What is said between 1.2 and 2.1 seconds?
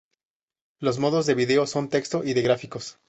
de video son de